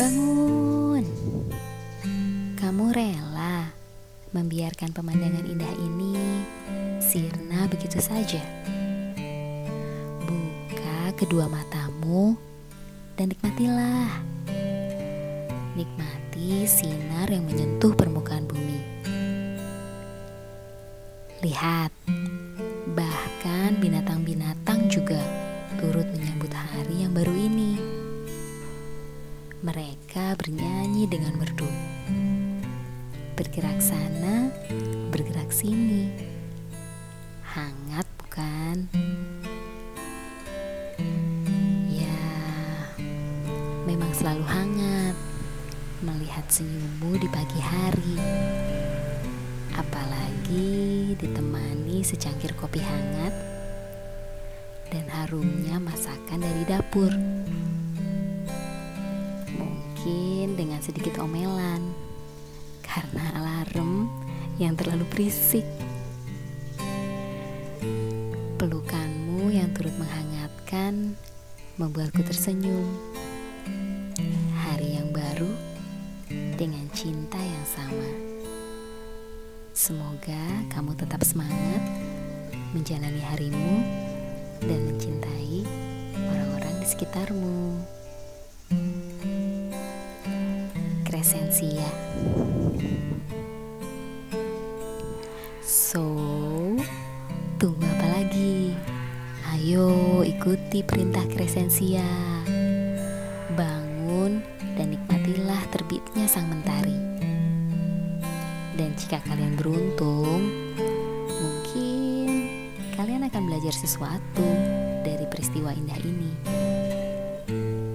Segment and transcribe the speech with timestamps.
[0.00, 1.04] Bangun.
[2.56, 3.68] Kamu rela
[4.32, 6.16] membiarkan pemandangan indah ini
[7.04, 8.40] sirna begitu saja.
[10.24, 12.32] Buka kedua matamu
[13.20, 14.24] dan nikmatilah.
[15.76, 18.80] Nikmati sinar yang menyentuh permukaan bumi.
[21.44, 21.92] Lihat,
[22.96, 25.20] bahkan binatang-binatang juga
[25.76, 27.39] turut menyambut hari yang baru.
[29.60, 31.68] Mereka bernyanyi dengan merdu.
[33.36, 34.48] Bergerak sana,
[35.12, 36.08] bergerak sini.
[37.44, 38.88] Hangat bukan?
[41.92, 42.24] Ya,
[43.84, 45.16] memang selalu hangat
[46.00, 48.16] melihat senyummu di pagi hari.
[49.76, 53.36] Apalagi ditemani secangkir kopi hangat
[54.88, 57.12] dan harumnya masakan dari dapur
[60.60, 61.80] dengan sedikit omelan
[62.84, 64.12] karena alarm
[64.60, 65.64] yang terlalu berisik.
[68.60, 71.16] Pelukanmu yang turut menghangatkan
[71.80, 72.84] membuatku tersenyum.
[74.68, 75.48] Hari yang baru
[76.60, 78.10] dengan cinta yang sama.
[79.72, 80.44] Semoga
[80.76, 81.80] kamu tetap semangat
[82.76, 83.80] menjalani harimu
[84.60, 85.64] dan mencintai
[86.20, 87.60] orang-orang di sekitarmu.
[91.20, 91.84] Crescentia.
[95.60, 96.00] So,
[97.60, 98.72] tunggu apa lagi?
[99.52, 102.08] Ayo ikuti perintah Crescentia.
[103.52, 104.40] Bangun
[104.80, 106.96] dan nikmatilah terbitnya sang mentari.
[108.80, 110.40] Dan jika kalian beruntung,
[111.28, 112.48] mungkin
[112.96, 114.48] kalian akan belajar sesuatu
[115.04, 116.32] dari peristiwa indah ini.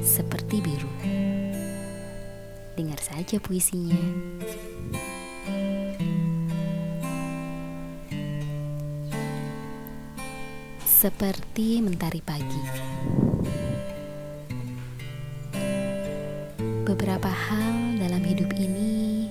[0.00, 1.39] Seperti biru.
[2.80, 3.92] Dengar saja puisinya.
[10.80, 12.64] Seperti mentari pagi.
[16.88, 19.28] Beberapa hal dalam hidup ini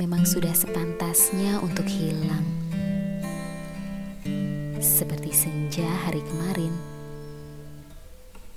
[0.00, 2.48] memang sudah sepantasnya untuk hilang.
[4.80, 6.72] Seperti senja hari kemarin.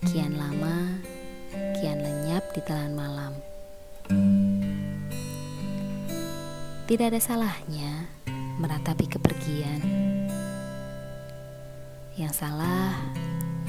[0.07, 1.03] Kian lama
[2.55, 3.33] lenyap di telan malam.
[6.87, 8.07] Tidak ada salahnya
[8.63, 9.81] meratapi kepergian.
[12.15, 12.95] Yang salah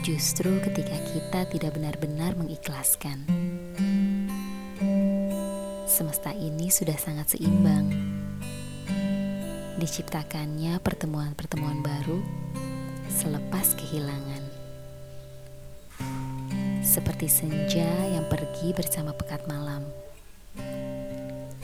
[0.06, 3.26] justru ketika kita tidak benar-benar mengikhlaskan.
[5.90, 7.90] Semesta ini sudah sangat seimbang.
[9.82, 12.22] Diciptakannya pertemuan-pertemuan baru
[13.10, 14.55] selepas kehilangan
[16.86, 19.82] seperti senja yang pergi bersama pekat malam.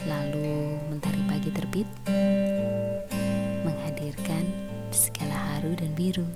[0.03, 1.87] Lalu mentari pagi terbit,
[3.63, 4.43] menghadirkan
[4.91, 6.27] segala haru dan biru.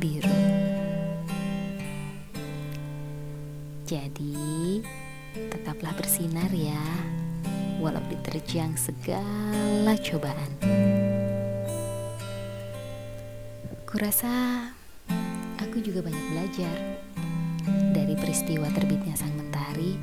[0.00, 0.40] Biru.
[3.84, 4.80] Jadi,
[5.52, 6.80] tetaplah bersinar ya,
[7.76, 10.50] walau diterjang segala cobaan.
[13.84, 14.72] Kurasa
[15.74, 16.76] aku juga banyak belajar
[17.90, 19.98] dari peristiwa terbitnya sang mentari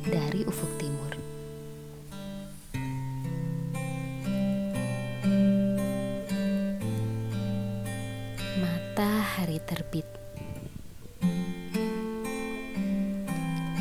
[0.00, 1.12] dari ufuk timur.
[8.56, 10.08] Matahari terbit.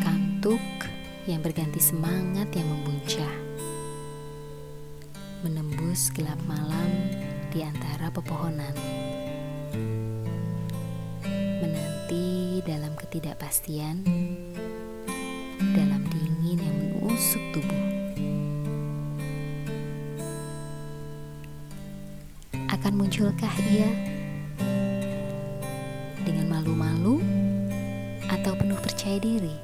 [0.04, 0.60] Kantuk
[1.24, 3.32] yang berganti semangat yang membuncah.
[5.40, 6.92] Menembus gelap malam
[7.56, 9.03] di antara pepohonan
[13.13, 14.01] ketidakpastian,
[15.78, 17.85] dalam dingin yang menusuk tubuh.
[22.74, 23.86] Akan munculkah ia
[26.25, 27.21] dengan malu-malu
[28.33, 29.62] atau penuh percaya diri?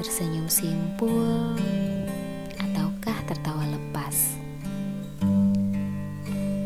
[0.00, 1.60] Tersenyum simpul
[2.56, 4.40] ataukah tertawa lepas?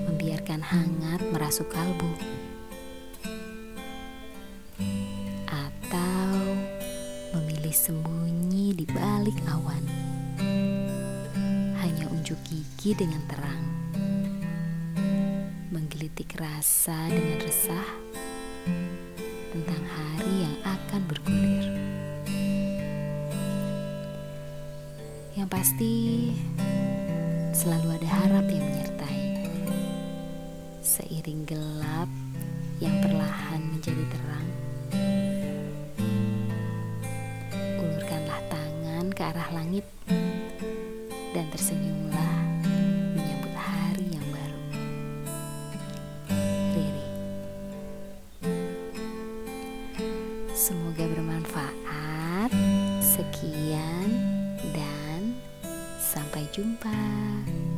[0.06, 2.36] Membiarkan hangat merasuk kalbu.
[7.87, 9.85] Sembunyi di balik awan.
[11.79, 13.62] Hanya unjuk gigi dengan terang.
[15.71, 17.91] Menggelitik rasa dengan resah
[19.55, 21.67] tentang hari yang akan bergulir.
[25.38, 25.94] Yang pasti
[27.55, 29.23] selalu ada harap yang menyertai.
[30.83, 32.11] Seiring gelap
[32.83, 34.03] yang perlahan menjadi
[56.37, 57.75] sampai jumpa.